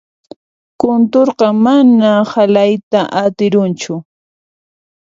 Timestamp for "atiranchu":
3.21-3.93